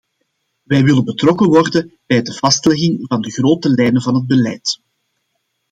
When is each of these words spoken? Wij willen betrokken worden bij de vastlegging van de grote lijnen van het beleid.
Wij 0.63 0.83
willen 0.83 1.05
betrokken 1.05 1.47
worden 1.47 1.99
bij 2.05 2.21
de 2.21 2.33
vastlegging 2.33 2.99
van 3.07 3.21
de 3.21 3.31
grote 3.31 3.69
lijnen 3.69 4.01
van 4.01 4.15
het 4.15 4.27
beleid. 4.27 4.81